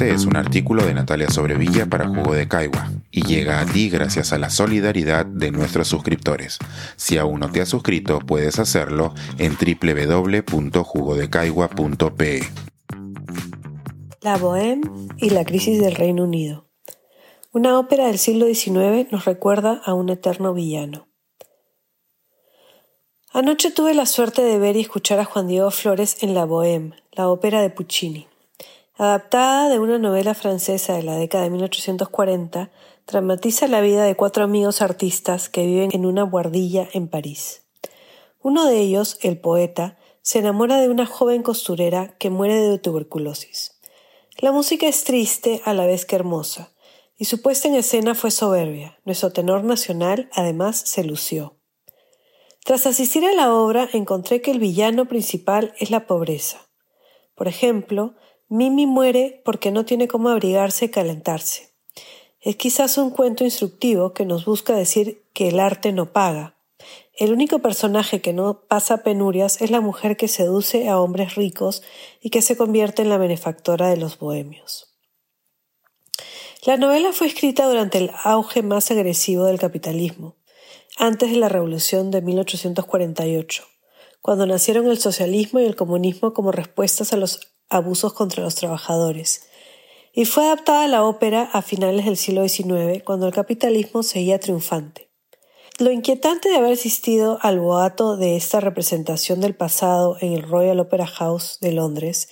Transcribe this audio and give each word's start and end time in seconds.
Este 0.00 0.14
es 0.14 0.24
un 0.24 0.34
artículo 0.34 0.86
de 0.86 0.94
Natalia 0.94 1.28
Sobrevilla 1.28 1.84
para 1.84 2.08
Jugo 2.08 2.32
de 2.32 2.48
Caigua 2.48 2.90
y 3.10 3.22
llega 3.22 3.60
a 3.60 3.66
ti 3.66 3.90
gracias 3.90 4.32
a 4.32 4.38
la 4.38 4.48
solidaridad 4.48 5.26
de 5.26 5.50
nuestros 5.50 5.88
suscriptores. 5.88 6.58
Si 6.96 7.18
aún 7.18 7.40
no 7.40 7.52
te 7.52 7.60
has 7.60 7.68
suscrito, 7.68 8.18
puedes 8.20 8.58
hacerlo 8.58 9.12
en 9.36 9.58
www.jugodecaigua.pe. 9.58 12.40
La 14.22 14.38
Bohème 14.38 14.90
y 15.18 15.28
la 15.28 15.44
crisis 15.44 15.78
del 15.78 15.94
Reino 15.94 16.24
Unido. 16.24 16.64
Una 17.52 17.78
ópera 17.78 18.06
del 18.06 18.16
siglo 18.16 18.46
XIX 18.46 19.12
nos 19.12 19.26
recuerda 19.26 19.82
a 19.84 19.92
un 19.92 20.08
eterno 20.08 20.54
villano. 20.54 21.08
Anoche 23.34 23.70
tuve 23.70 23.92
la 23.92 24.06
suerte 24.06 24.40
de 24.40 24.58
ver 24.58 24.76
y 24.76 24.80
escuchar 24.80 25.20
a 25.20 25.26
Juan 25.26 25.46
Diego 25.46 25.70
Flores 25.70 26.22
en 26.22 26.32
La 26.32 26.46
Bohème, 26.46 26.94
la 27.12 27.28
ópera 27.28 27.60
de 27.60 27.68
Puccini. 27.68 28.29
Adaptada 29.02 29.70
de 29.70 29.78
una 29.78 29.98
novela 29.98 30.34
francesa 30.34 30.92
de 30.92 31.02
la 31.02 31.16
década 31.16 31.44
de 31.44 31.48
1840, 31.48 32.70
dramatiza 33.06 33.66
la 33.66 33.80
vida 33.80 34.04
de 34.04 34.14
cuatro 34.14 34.44
amigos 34.44 34.82
artistas 34.82 35.48
que 35.48 35.64
viven 35.64 35.88
en 35.94 36.04
una 36.04 36.22
guardilla 36.22 36.86
en 36.92 37.08
París. 37.08 37.62
Uno 38.42 38.66
de 38.66 38.78
ellos, 38.78 39.18
el 39.22 39.40
poeta, 39.40 39.96
se 40.20 40.40
enamora 40.40 40.82
de 40.82 40.90
una 40.90 41.06
joven 41.06 41.42
costurera 41.42 42.14
que 42.18 42.28
muere 42.28 42.56
de 42.56 42.78
tuberculosis. 42.78 43.80
La 44.36 44.52
música 44.52 44.86
es 44.86 45.02
triste 45.04 45.62
a 45.64 45.72
la 45.72 45.86
vez 45.86 46.04
que 46.04 46.16
hermosa, 46.16 46.74
y 47.16 47.24
su 47.24 47.40
puesta 47.40 47.68
en 47.68 47.76
escena 47.76 48.14
fue 48.14 48.30
soberbia. 48.30 48.98
Nuestro 49.06 49.32
tenor 49.32 49.64
nacional 49.64 50.28
además 50.34 50.76
se 50.76 51.04
lució. 51.04 51.56
Tras 52.66 52.84
asistir 52.84 53.24
a 53.24 53.32
la 53.32 53.54
obra 53.54 53.88
encontré 53.94 54.42
que 54.42 54.50
el 54.50 54.58
villano 54.58 55.08
principal 55.08 55.72
es 55.78 55.90
la 55.90 56.06
pobreza. 56.06 56.66
Por 57.34 57.48
ejemplo, 57.48 58.16
Mimi 58.52 58.84
muere 58.84 59.40
porque 59.44 59.70
no 59.70 59.84
tiene 59.84 60.08
cómo 60.08 60.28
abrigarse 60.28 60.86
y 60.86 60.88
calentarse. 60.88 61.70
Es 62.40 62.56
quizás 62.56 62.98
un 62.98 63.10
cuento 63.10 63.44
instructivo 63.44 64.12
que 64.12 64.24
nos 64.26 64.44
busca 64.44 64.74
decir 64.74 65.22
que 65.32 65.46
el 65.46 65.60
arte 65.60 65.92
no 65.92 66.12
paga. 66.12 66.56
El 67.14 67.32
único 67.32 67.60
personaje 67.60 68.20
que 68.20 68.32
no 68.32 68.62
pasa 68.66 69.04
penurias 69.04 69.62
es 69.62 69.70
la 69.70 69.80
mujer 69.80 70.16
que 70.16 70.26
seduce 70.26 70.88
a 70.88 70.98
hombres 70.98 71.36
ricos 71.36 71.84
y 72.20 72.30
que 72.30 72.42
se 72.42 72.56
convierte 72.56 73.02
en 73.02 73.08
la 73.08 73.18
benefactora 73.18 73.88
de 73.88 73.98
los 73.98 74.18
bohemios. 74.18 74.96
La 76.66 76.76
novela 76.76 77.12
fue 77.12 77.28
escrita 77.28 77.68
durante 77.68 77.98
el 77.98 78.10
auge 78.24 78.62
más 78.62 78.90
agresivo 78.90 79.44
del 79.44 79.60
capitalismo, 79.60 80.34
antes 80.98 81.30
de 81.30 81.36
la 81.36 81.48
Revolución 81.48 82.10
de 82.10 82.20
1848, 82.20 83.62
cuando 84.20 84.44
nacieron 84.44 84.88
el 84.88 84.98
socialismo 84.98 85.60
y 85.60 85.66
el 85.66 85.76
comunismo 85.76 86.34
como 86.34 86.50
respuestas 86.50 87.12
a 87.12 87.16
los 87.16 87.52
abusos 87.70 88.12
contra 88.12 88.42
los 88.42 88.56
trabajadores, 88.56 89.46
y 90.12 90.24
fue 90.24 90.44
adaptada 90.44 90.84
a 90.84 90.88
la 90.88 91.04
ópera 91.04 91.48
a 91.52 91.62
finales 91.62 92.04
del 92.04 92.16
siglo 92.16 92.46
XIX, 92.46 93.02
cuando 93.04 93.26
el 93.26 93.32
capitalismo 93.32 94.02
seguía 94.02 94.40
triunfante. 94.40 95.10
Lo 95.78 95.90
inquietante 95.90 96.50
de 96.50 96.56
haber 96.56 96.72
asistido 96.72 97.38
al 97.40 97.58
boato 97.58 98.18
de 98.18 98.36
esta 98.36 98.60
representación 98.60 99.40
del 99.40 99.54
pasado 99.54 100.18
en 100.20 100.34
el 100.34 100.42
Royal 100.42 100.78
Opera 100.78 101.06
House 101.06 101.56
de 101.62 101.72
Londres 101.72 102.28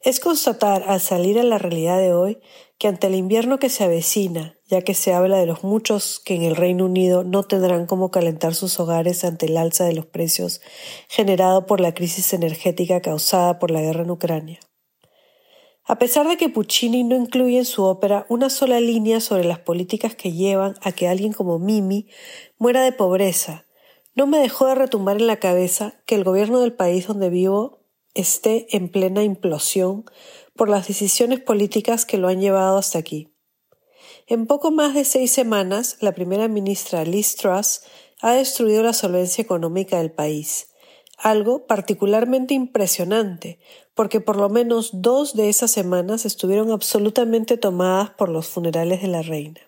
es 0.00 0.20
constatar 0.20 0.84
al 0.86 1.00
salir 1.00 1.40
a 1.40 1.42
la 1.42 1.58
realidad 1.58 1.98
de 1.98 2.12
hoy 2.12 2.38
que 2.78 2.86
ante 2.86 3.06
el 3.06 3.16
invierno 3.16 3.58
que 3.58 3.68
se 3.68 3.82
avecina, 3.82 4.56
ya 4.68 4.82
que 4.82 4.94
se 4.94 5.12
habla 5.12 5.38
de 5.38 5.46
los 5.46 5.64
muchos 5.64 6.20
que 6.24 6.36
en 6.36 6.42
el 6.42 6.54
Reino 6.54 6.84
Unido 6.84 7.24
no 7.24 7.42
tendrán 7.42 7.86
cómo 7.86 8.12
calentar 8.12 8.54
sus 8.54 8.78
hogares 8.78 9.24
ante 9.24 9.46
el 9.46 9.56
alza 9.56 9.84
de 9.86 9.94
los 9.94 10.06
precios 10.06 10.60
generado 11.08 11.66
por 11.66 11.80
la 11.80 11.94
crisis 11.94 12.32
energética 12.32 13.00
causada 13.00 13.58
por 13.58 13.70
la 13.72 13.80
guerra 13.80 14.02
en 14.02 14.10
Ucrania. 14.10 14.60
A 15.86 15.98
pesar 15.98 16.26
de 16.26 16.38
que 16.38 16.48
Puccini 16.48 17.04
no 17.04 17.14
incluye 17.14 17.58
en 17.58 17.66
su 17.66 17.84
ópera 17.84 18.24
una 18.30 18.48
sola 18.48 18.80
línea 18.80 19.20
sobre 19.20 19.44
las 19.44 19.58
políticas 19.58 20.14
que 20.14 20.32
llevan 20.32 20.74
a 20.82 20.92
que 20.92 21.08
alguien 21.08 21.34
como 21.34 21.58
Mimi 21.58 22.08
muera 22.56 22.82
de 22.82 22.92
pobreza, 22.92 23.66
no 24.14 24.26
me 24.26 24.38
dejó 24.38 24.66
de 24.66 24.76
retumbar 24.76 25.16
en 25.16 25.26
la 25.26 25.36
cabeza 25.36 26.00
que 26.06 26.14
el 26.14 26.24
gobierno 26.24 26.60
del 26.60 26.72
país 26.72 27.06
donde 27.06 27.28
vivo 27.28 27.80
esté 28.14 28.74
en 28.74 28.88
plena 28.88 29.24
implosión 29.24 30.06
por 30.56 30.70
las 30.70 30.88
decisiones 30.88 31.40
políticas 31.40 32.06
que 32.06 32.16
lo 32.16 32.28
han 32.28 32.40
llevado 32.40 32.78
hasta 32.78 32.98
aquí. 32.98 33.34
En 34.26 34.46
poco 34.46 34.70
más 34.70 34.94
de 34.94 35.04
seis 35.04 35.32
semanas, 35.32 35.98
la 36.00 36.12
primera 36.12 36.48
ministra 36.48 37.04
Liz 37.04 37.36
Truss 37.36 37.82
ha 38.22 38.32
destruido 38.32 38.82
la 38.82 38.94
solvencia 38.94 39.42
económica 39.42 39.98
del 39.98 40.12
país, 40.12 40.68
algo 41.18 41.66
particularmente 41.66 42.54
impresionante, 42.54 43.58
porque 43.94 44.20
por 44.20 44.36
lo 44.36 44.48
menos 44.48 44.90
dos 44.92 45.34
de 45.34 45.48
esas 45.48 45.70
semanas 45.70 46.24
estuvieron 46.24 46.70
absolutamente 46.70 47.56
tomadas 47.56 48.10
por 48.10 48.28
los 48.28 48.46
funerales 48.46 49.02
de 49.02 49.08
la 49.08 49.22
reina. 49.22 49.60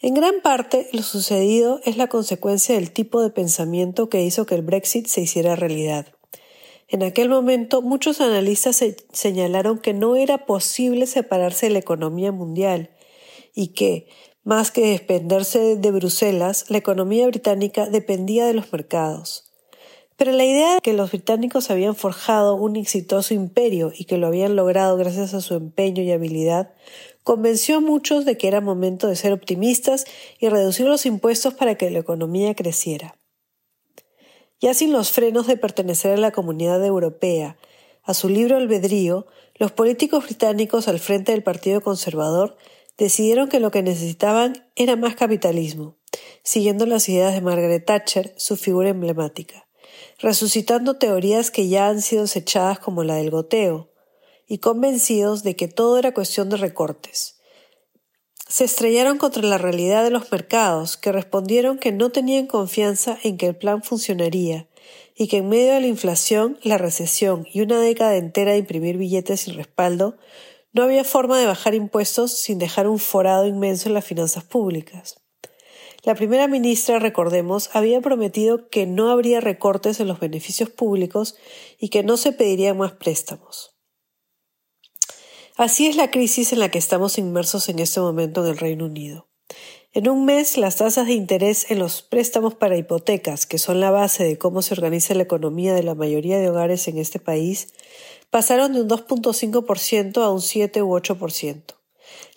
En 0.00 0.14
gran 0.14 0.40
parte, 0.42 0.88
lo 0.92 1.02
sucedido 1.02 1.80
es 1.84 1.96
la 1.96 2.08
consecuencia 2.08 2.74
del 2.74 2.90
tipo 2.90 3.22
de 3.22 3.30
pensamiento 3.30 4.08
que 4.08 4.24
hizo 4.24 4.46
que 4.46 4.56
el 4.56 4.62
Brexit 4.62 5.06
se 5.06 5.20
hiciera 5.20 5.54
realidad. 5.54 6.06
En 6.88 7.04
aquel 7.04 7.28
momento, 7.28 7.82
muchos 7.82 8.20
analistas 8.20 8.84
señalaron 9.12 9.78
que 9.78 9.94
no 9.94 10.16
era 10.16 10.44
posible 10.44 11.06
separarse 11.06 11.66
de 11.66 11.72
la 11.74 11.78
economía 11.78 12.32
mundial 12.32 12.90
y 13.54 13.68
que, 13.68 14.08
más 14.42 14.72
que 14.72 14.88
dependerse 14.88 15.76
de 15.76 15.90
Bruselas, 15.92 16.66
la 16.68 16.78
economía 16.78 17.26
británica 17.28 17.86
dependía 17.86 18.44
de 18.44 18.54
los 18.54 18.72
mercados. 18.72 19.51
Pero 20.16 20.32
la 20.32 20.44
idea 20.44 20.74
de 20.74 20.80
que 20.80 20.92
los 20.92 21.10
británicos 21.10 21.70
habían 21.70 21.94
forjado 21.94 22.54
un 22.54 22.76
exitoso 22.76 23.34
imperio 23.34 23.92
y 23.96 24.04
que 24.04 24.18
lo 24.18 24.26
habían 24.26 24.56
logrado 24.56 24.96
gracias 24.96 25.34
a 25.34 25.40
su 25.40 25.54
empeño 25.54 26.02
y 26.02 26.12
habilidad 26.12 26.74
convenció 27.24 27.76
a 27.76 27.80
muchos 27.80 28.24
de 28.24 28.36
que 28.36 28.48
era 28.48 28.60
momento 28.60 29.06
de 29.06 29.16
ser 29.16 29.32
optimistas 29.32 30.04
y 30.38 30.48
reducir 30.48 30.86
los 30.86 31.06
impuestos 31.06 31.54
para 31.54 31.76
que 31.76 31.90
la 31.90 32.00
economía 32.00 32.54
creciera. 32.54 33.16
Ya 34.60 34.74
sin 34.74 34.92
los 34.92 35.10
frenos 35.10 35.46
de 35.46 35.56
pertenecer 35.56 36.12
a 36.12 36.16
la 36.20 36.30
comunidad 36.30 36.84
europea, 36.84 37.56
a 38.02 38.14
su 38.14 38.28
libro 38.28 38.56
albedrío, 38.56 39.26
los 39.54 39.72
políticos 39.72 40.24
británicos 40.24 40.88
al 40.88 40.98
frente 40.98 41.32
del 41.32 41.42
Partido 41.42 41.80
Conservador 41.80 42.56
decidieron 42.98 43.48
que 43.48 43.60
lo 43.60 43.70
que 43.70 43.82
necesitaban 43.82 44.68
era 44.76 44.96
más 44.96 45.14
capitalismo, 45.14 45.96
siguiendo 46.42 46.86
las 46.86 47.08
ideas 47.08 47.32
de 47.32 47.40
Margaret 47.40 47.84
Thatcher, 47.86 48.34
su 48.36 48.56
figura 48.56 48.90
emblemática 48.90 49.66
resucitando 50.18 50.96
teorías 50.96 51.50
que 51.50 51.68
ya 51.68 51.88
han 51.88 52.02
sido 52.02 52.22
desechadas 52.22 52.78
como 52.78 53.04
la 53.04 53.16
del 53.16 53.30
goteo, 53.30 53.90
y 54.46 54.58
convencidos 54.58 55.42
de 55.42 55.56
que 55.56 55.68
todo 55.68 55.98
era 55.98 56.14
cuestión 56.14 56.48
de 56.48 56.56
recortes. 56.56 57.40
Se 58.48 58.64
estrellaron 58.64 59.16
contra 59.16 59.42
la 59.42 59.56
realidad 59.56 60.04
de 60.04 60.10
los 60.10 60.30
mercados, 60.30 60.96
que 60.96 61.12
respondieron 61.12 61.78
que 61.78 61.92
no 61.92 62.10
tenían 62.10 62.46
confianza 62.46 63.18
en 63.22 63.38
que 63.38 63.46
el 63.46 63.56
plan 63.56 63.82
funcionaría, 63.82 64.68
y 65.16 65.28
que 65.28 65.38
en 65.38 65.48
medio 65.48 65.72
de 65.72 65.80
la 65.80 65.86
inflación, 65.86 66.58
la 66.62 66.78
recesión 66.78 67.46
y 67.50 67.60
una 67.62 67.80
década 67.80 68.16
entera 68.16 68.52
de 68.52 68.58
imprimir 68.58 68.98
billetes 68.98 69.42
sin 69.42 69.54
respaldo, 69.54 70.16
no 70.72 70.82
había 70.82 71.04
forma 71.04 71.38
de 71.38 71.46
bajar 71.46 71.74
impuestos 71.74 72.32
sin 72.32 72.58
dejar 72.58 72.88
un 72.88 72.98
forado 72.98 73.46
inmenso 73.46 73.88
en 73.88 73.94
las 73.94 74.04
finanzas 74.04 74.44
públicas. 74.44 75.21
La 76.04 76.16
primera 76.16 76.48
ministra, 76.48 76.98
recordemos, 76.98 77.70
había 77.74 78.00
prometido 78.00 78.68
que 78.68 78.86
no 78.86 79.10
habría 79.10 79.40
recortes 79.40 80.00
en 80.00 80.08
los 80.08 80.18
beneficios 80.18 80.68
públicos 80.68 81.36
y 81.78 81.90
que 81.90 82.02
no 82.02 82.16
se 82.16 82.32
pedirían 82.32 82.76
más 82.76 82.92
préstamos. 82.92 83.76
Así 85.56 85.86
es 85.86 85.94
la 85.94 86.10
crisis 86.10 86.52
en 86.52 86.58
la 86.58 86.70
que 86.70 86.78
estamos 86.78 87.18
inmersos 87.18 87.68
en 87.68 87.78
este 87.78 88.00
momento 88.00 88.42
en 88.44 88.50
el 88.50 88.58
Reino 88.58 88.86
Unido. 88.86 89.28
En 89.92 90.08
un 90.08 90.24
mes, 90.24 90.56
las 90.56 90.76
tasas 90.76 91.06
de 91.06 91.12
interés 91.12 91.70
en 91.70 91.78
los 91.78 92.02
préstamos 92.02 92.56
para 92.56 92.76
hipotecas, 92.76 93.46
que 93.46 93.58
son 93.58 93.78
la 93.78 93.92
base 93.92 94.24
de 94.24 94.38
cómo 94.38 94.62
se 94.62 94.74
organiza 94.74 95.14
la 95.14 95.22
economía 95.22 95.72
de 95.72 95.84
la 95.84 95.94
mayoría 95.94 96.38
de 96.38 96.50
hogares 96.50 96.88
en 96.88 96.98
este 96.98 97.20
país, 97.20 97.74
pasaron 98.30 98.72
de 98.72 98.80
un 98.80 98.88
2.5% 98.88 100.20
a 100.20 100.30
un 100.30 100.40
7 100.40 100.82
u 100.82 100.96
8%. 100.96 101.81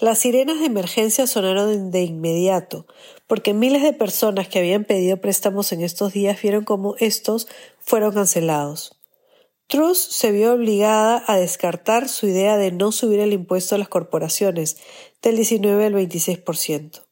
Las 0.00 0.18
sirenas 0.18 0.60
de 0.60 0.66
emergencia 0.66 1.26
sonaron 1.26 1.90
de 1.90 2.02
inmediato, 2.02 2.86
porque 3.26 3.54
miles 3.54 3.82
de 3.82 3.92
personas 3.92 4.48
que 4.48 4.58
habían 4.58 4.84
pedido 4.84 5.20
préstamos 5.20 5.72
en 5.72 5.82
estos 5.82 6.12
días 6.12 6.40
vieron 6.42 6.64
cómo 6.64 6.96
estos 6.98 7.48
fueron 7.80 8.14
cancelados. 8.14 9.00
Truss 9.66 9.98
se 9.98 10.30
vio 10.30 10.52
obligada 10.52 11.24
a 11.26 11.36
descartar 11.36 12.08
su 12.08 12.26
idea 12.26 12.58
de 12.58 12.70
no 12.70 12.92
subir 12.92 13.20
el 13.20 13.32
impuesto 13.32 13.74
a 13.74 13.78
las 13.78 13.88
corporaciones 13.88 14.76
del 15.22 15.36
19 15.36 15.86
al 15.86 15.94
26%. 15.94 17.02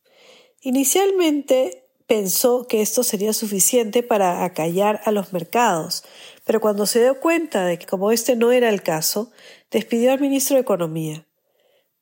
Inicialmente 0.60 1.88
pensó 2.06 2.66
que 2.66 2.82
esto 2.82 3.04
sería 3.04 3.32
suficiente 3.32 4.02
para 4.02 4.44
acallar 4.44 5.00
a 5.04 5.12
los 5.12 5.32
mercados, 5.32 6.04
pero 6.44 6.60
cuando 6.60 6.84
se 6.84 7.00
dio 7.00 7.20
cuenta 7.20 7.64
de 7.64 7.78
que 7.78 7.86
como 7.86 8.12
este 8.12 8.36
no 8.36 8.52
era 8.52 8.68
el 8.68 8.82
caso, 8.82 9.30
despidió 9.70 10.12
al 10.12 10.20
ministro 10.20 10.56
de 10.56 10.62
Economía. 10.62 11.26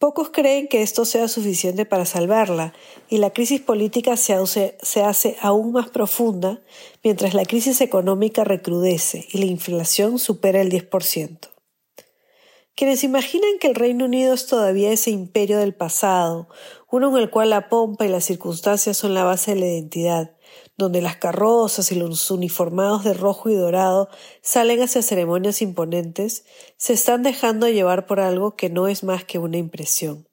Pocos 0.01 0.31
creen 0.31 0.67
que 0.67 0.81
esto 0.81 1.05
sea 1.05 1.29
suficiente 1.29 1.85
para 1.85 2.07
salvarla 2.07 2.73
y 3.11 3.19
la 3.19 3.35
crisis 3.35 3.61
política 3.61 4.17
se 4.17 4.33
hace, 4.33 5.37
aún 5.43 5.73
más 5.73 5.91
profunda 5.91 6.63
mientras 7.05 7.35
la 7.35 7.45
crisis 7.45 7.83
económica 7.83 8.43
recrudece 8.43 9.29
y 9.31 9.37
la 9.41 9.45
inflación 9.45 10.19
supera 10.19 10.63
el 10.63 10.71
10%. 10.71 11.51
Quienes 12.75 13.05
imaginan 13.05 13.59
que 13.61 13.67
el 13.67 13.75
Reino 13.75 14.07
Unido 14.07 14.33
es 14.33 14.47
todavía 14.47 14.91
ese 14.91 15.11
imperio 15.11 15.59
del 15.59 15.75
pasado, 15.75 16.49
uno 16.91 17.11
en 17.11 17.23
el 17.23 17.29
cual 17.29 17.51
la 17.51 17.69
pompa 17.69 18.07
y 18.07 18.09
las 18.09 18.25
circunstancias 18.25 18.97
son 18.97 19.13
la 19.13 19.25
base 19.25 19.55
de 19.55 19.61
la 19.61 19.67
identidad, 19.67 20.35
donde 20.81 21.01
las 21.01 21.17
carrozas 21.17 21.93
y 21.93 21.95
los 21.95 22.31
uniformados 22.31 23.05
de 23.05 23.15
rojo 23.15 23.49
y 23.49 23.55
dorado 23.55 24.09
salen 24.43 24.83
hacia 24.83 25.03
ceremonias 25.03 25.63
imponentes, 25.63 26.45
se 26.77 26.93
están 26.93 27.23
dejando 27.23 27.69
llevar 27.69 28.07
por 28.07 28.19
algo 28.19 28.57
que 28.57 28.69
no 28.69 28.89
es 28.89 29.05
más 29.05 29.25
que 29.25 29.39
una 29.39 29.59
impresión. 29.59 30.27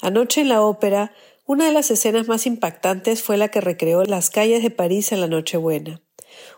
Anoche 0.00 0.40
en 0.40 0.48
la 0.48 0.62
ópera, 0.62 1.12
una 1.46 1.66
de 1.66 1.72
las 1.72 1.90
escenas 1.92 2.26
más 2.26 2.46
impactantes 2.46 3.22
fue 3.22 3.36
la 3.36 3.48
que 3.48 3.60
recreó 3.60 4.02
las 4.02 4.30
calles 4.30 4.62
de 4.64 4.70
París 4.70 5.12
en 5.12 5.20
la 5.20 5.28
Nochebuena 5.28 6.01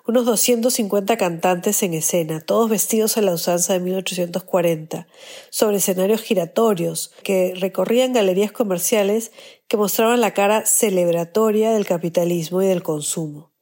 unos 0.07 0.27
250 0.27 1.17
cantantes 1.17 1.83
en 1.83 1.95
escena, 1.95 2.41
todos 2.41 2.69
vestidos 2.69 3.17
a 3.17 3.23
la 3.23 3.33
usanza 3.33 3.73
de 3.73 3.81
1840, 3.81 5.07
sobre 5.51 5.79
escenarios 5.79 6.21
giratorios 6.21 7.13
que 7.23 7.55
recorrían 7.57 8.13
galerías 8.13 8.53
comerciales 8.53 9.33
que 9.69 9.77
mostraban 9.77 10.21
la 10.21 10.35
cara 10.35 10.67
celebratoria 10.67 11.73
del 11.73 11.87
capitalismo 11.87 12.63
y 12.63 12.67
del 12.67 12.83
consumo, 12.83 13.53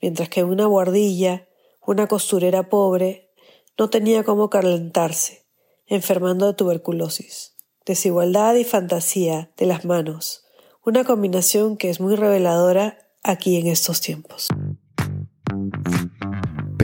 mientras 0.00 0.28
que 0.28 0.44
una 0.44 0.66
guardilla, 0.66 1.48
una 1.86 2.06
costurera 2.06 2.68
pobre, 2.68 3.30
no 3.76 3.90
tenía 3.90 4.24
cómo 4.24 4.50
calentarse, 4.50 5.44
enfermando 5.86 6.46
de 6.46 6.54
tuberculosis. 6.54 7.56
Desigualdad 7.84 8.54
y 8.54 8.64
fantasía 8.64 9.50
de 9.58 9.66
las 9.66 9.84
manos, 9.84 10.44
una 10.84 11.04
combinación 11.04 11.76
que 11.76 11.90
es 11.90 12.00
muy 12.00 12.16
reveladora 12.16 12.98
aquí 13.22 13.56
en 13.56 13.66
estos 13.66 14.00
tiempos. 14.00 14.48